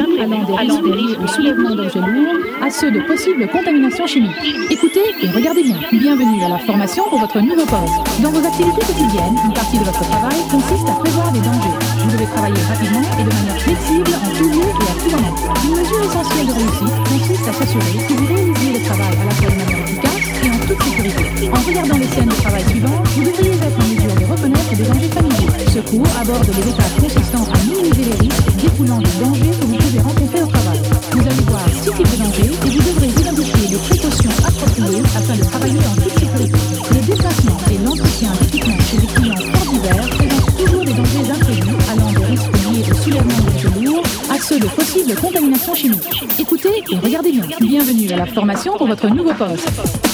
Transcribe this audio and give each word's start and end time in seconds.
allant 0.00 0.80
des 0.80 0.92
risques 0.92 1.20
au 1.22 1.26
soulèvement 1.26 1.74
d'objets 1.74 2.00
lourds 2.00 2.40
à 2.62 2.70
ceux 2.70 2.90
de 2.90 3.00
possibles 3.00 3.46
contaminations 3.48 4.06
chimiques. 4.06 4.30
Écoutez 4.70 5.04
et 5.22 5.28
regardez 5.28 5.62
bien. 5.62 5.76
Bienvenue 5.92 6.42
à 6.44 6.48
la 6.48 6.58
formation 6.58 7.04
pour 7.08 7.18
votre 7.18 7.40
nouveau 7.40 7.66
poste. 7.66 8.22
Dans 8.22 8.30
vos 8.30 8.44
activités 8.46 8.80
quotidiennes, 8.86 9.36
une 9.44 9.52
partie 9.52 9.78
de 9.78 9.84
votre 9.84 10.00
travail 10.00 10.38
consiste 10.50 10.88
à 10.88 10.94
prévoir 10.94 11.32
des 11.32 11.40
dangers. 11.40 11.76
Vous 11.98 12.10
devez 12.10 12.26
travailler 12.26 12.62
rapidement 12.68 13.04
et 13.18 13.24
de 13.24 13.32
manière 13.32 13.60
flexible 13.60 14.12
en 14.16 14.30
tout 14.36 14.48
lieu 14.48 14.64
et 14.64 14.88
à 14.88 14.94
tout 14.96 15.10
moment. 15.12 15.34
Une 15.64 15.76
mesure 15.76 16.02
essentielle 16.04 16.46
de 16.46 16.52
réussite 16.52 16.96
consiste 17.08 17.48
à 17.48 17.52
s'assurer 17.52 17.98
que 18.08 18.14
vous 18.14 18.26
réalisez 18.26 18.72
le 18.72 18.84
travail 18.84 19.12
à 19.12 19.24
la 19.24 19.34
fois 19.36 19.50
de 19.50 19.56
manière 19.56 19.80
efficace 19.84 20.24
et 20.42 20.48
en 20.48 20.58
toute 20.66 20.82
sécurité. 20.82 21.50
En 21.52 21.60
regardant 21.60 21.98
les 21.98 22.08
scènes 22.08 22.32
de 22.32 22.40
travail 22.40 22.64
suivantes, 22.64 23.08
vous 23.12 23.24
devriez 23.24 23.54
être 23.60 23.78
en 23.78 23.88
mesure 23.92 24.14
de 24.16 24.24
reconnaître 24.24 24.72
des 24.72 24.84
dangers 24.88 25.12
familiers. 25.12 25.52
Secours 25.68 26.08
aborde 26.20 26.48
les 26.48 26.68
étapes 26.70 26.96
consistant 27.00 27.44
à 27.52 27.58
minimiser 27.64 28.04
les 28.04 28.16
risques 28.24 28.41
découlant 28.62 28.98
des 28.98 29.10
dangers 29.18 29.50
que 29.50 29.66
vous 29.66 29.76
pouvez 29.76 30.00
rencontrer 30.00 30.42
au 30.42 30.46
travail. 30.46 30.80
Vous 31.10 31.20
allez 31.20 31.44
voir 31.48 31.68
six 31.82 31.90
types 31.90 32.12
de 32.12 32.16
dangers 32.22 32.52
et 32.64 32.70
vous 32.70 32.82
devrez 32.82 33.08
identifier 33.08 33.68
les 33.70 33.76
précautions 33.76 34.30
appropriées 34.46 35.02
afin 35.16 35.34
de 35.34 35.42
travailler 35.42 35.78
en 35.78 35.94
toute 36.00 36.18
sécurité. 36.18 36.58
Le 36.90 37.06
déplacement 37.06 37.58
et 37.72 37.78
l'entretien 37.84 38.30
d'équipements 38.40 38.78
chez 38.78 38.98
les 38.98 39.06
clients 39.06 39.52
fort 39.52 39.72
divers 39.72 40.10
présentent 40.10 40.56
toujours 40.56 40.84
des 40.84 40.92
dangers 40.92 41.30
imprévus 41.32 41.76
allant 41.90 42.12
des 42.12 42.24
risques 42.24 42.52
liés 42.70 42.84
au 42.90 42.94
soulèvement 42.94 43.38
d'objets 43.44 43.84
lourds 43.84 44.02
à 44.30 44.38
ceux 44.38 44.60
de 44.60 44.66
possibles 44.66 45.14
contaminations 45.16 45.74
chimiques. 45.74 46.24
Écoutez 46.38 46.84
et 46.90 46.96
regardez 46.98 47.32
bien. 47.32 47.46
Bienvenue 47.60 48.12
à 48.12 48.16
la 48.16 48.26
formation 48.26 48.76
pour 48.76 48.86
votre 48.86 49.08
nouveau 49.08 49.34
poste. 49.34 50.11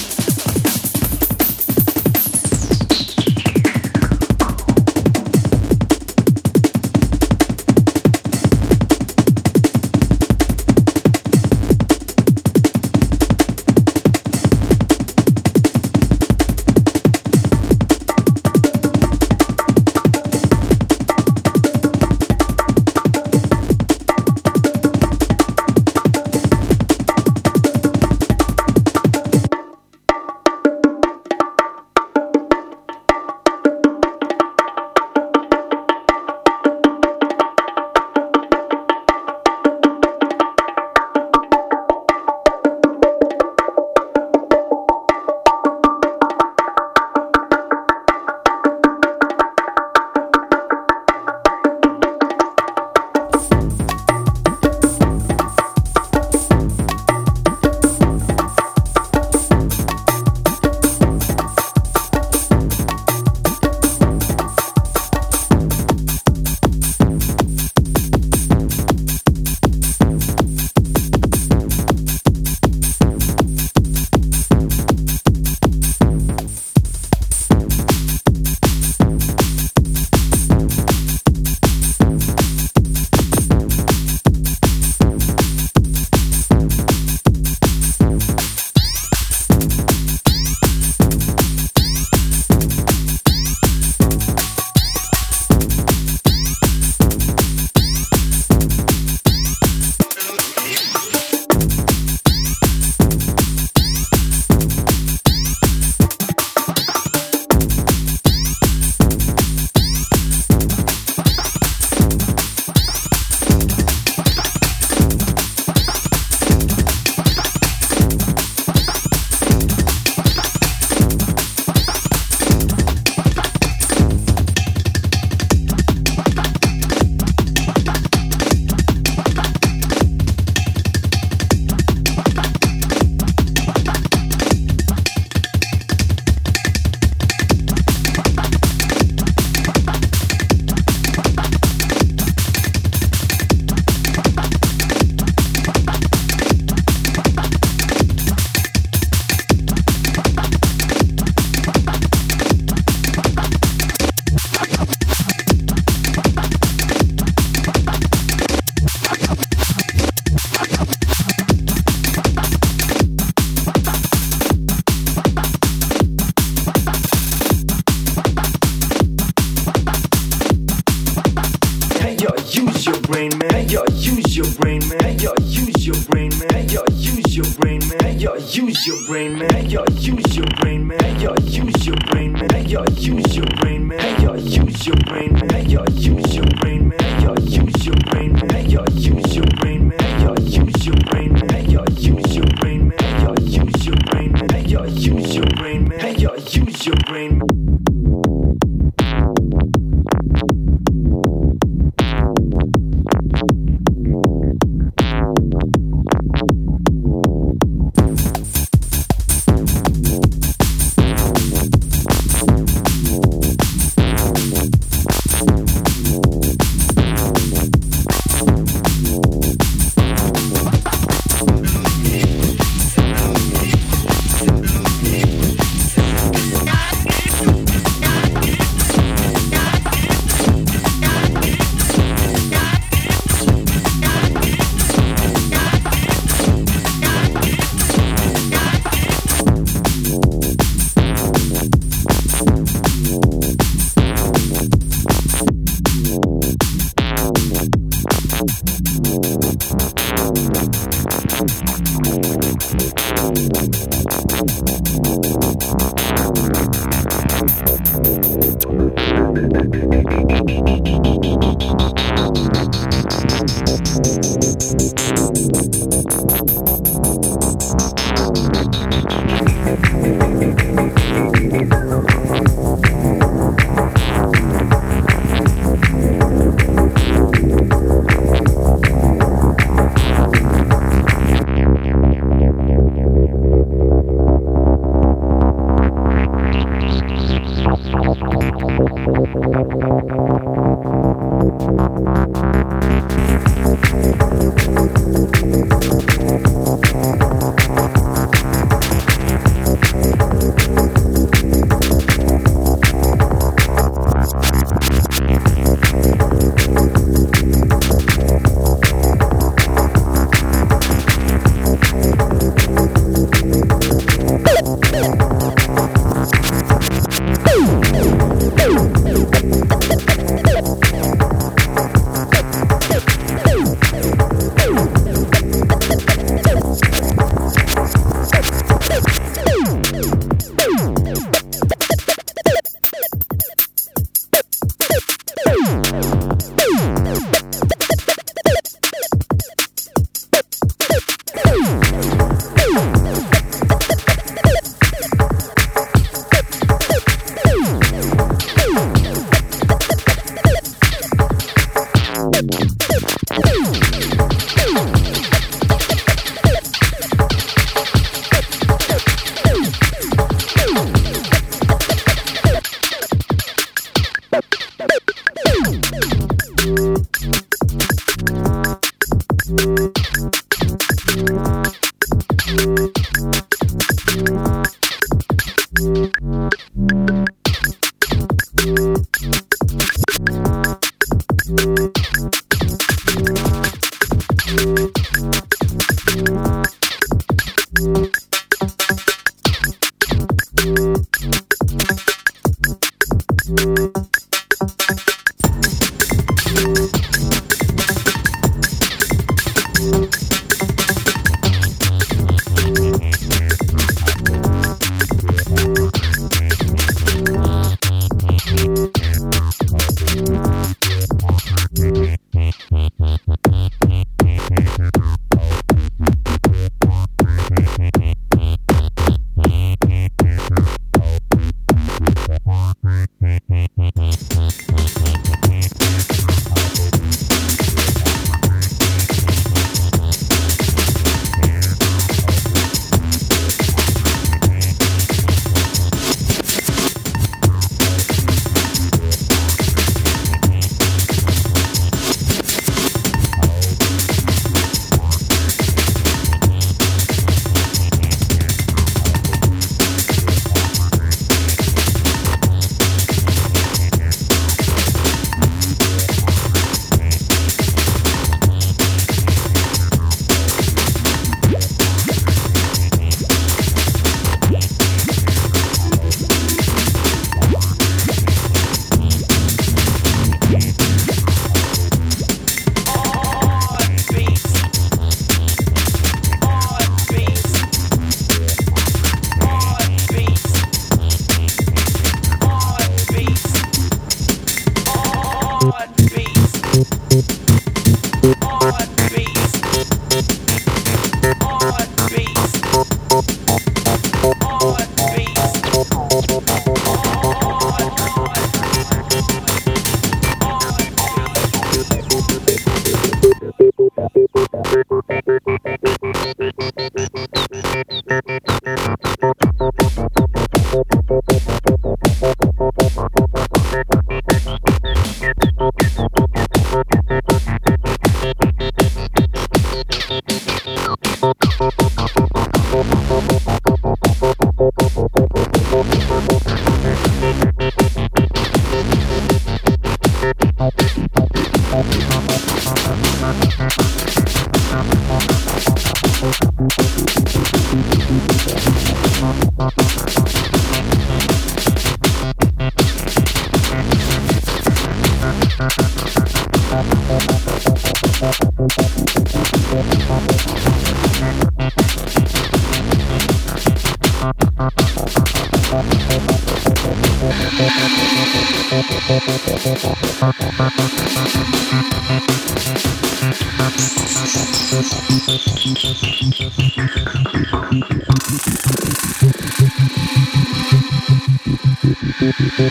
brain, 173.09 173.31
man. 173.37 173.49
Hey, 173.51 173.65
yo, 173.65 173.83
use 173.95 174.37
your 174.37 174.47
brain, 174.59 174.81
man. 174.87 174.99
Hey, 175.01 175.15
yo, 175.15 175.33
use 175.41 175.85
your 175.85 175.95
brain, 176.07 176.29
man. 176.37 176.49
Hey, 176.51 176.65
yo, 176.67 176.83
use 176.95 177.35
your 177.35 177.45
brain, 177.57 177.79
man. 177.87 177.99
Hey, 178.01 178.15
yo, 178.17 178.35
use 178.35 178.87
your 178.87 178.97
brain, 179.07 179.37
man. 179.37 179.49
Hey, 179.51 179.65
yo, 179.65 179.83
use 179.89 180.35
your 180.35 180.45
brain, 180.57 180.87
man. 180.87 180.99
Hey, 181.01 181.15
yo, 181.17 181.33
use 181.43 181.85
your 181.87 181.95
brain, 182.07 182.37
man. 182.37 182.49
Hey, 182.51 182.65
yo, 182.67 182.83
use 182.85 183.35
your 183.35 183.45
brain, 183.57 183.87
man. 183.87 183.99
Hey, 183.99 184.23
yo, 184.23 184.33
use 184.35 184.85
your 184.85 184.95
brain, 185.07 185.33
man. 185.33 185.49
Hey, 185.49 185.63
yo, 185.63 185.83
use 185.95 186.35
your 186.35 186.45
brain. 186.45 186.68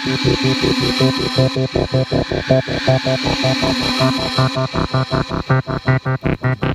Thank 0.05 0.23
you. 6.63 6.68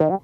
Yeah. 0.00 0.18